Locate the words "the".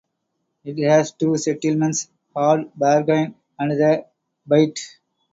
3.71-4.07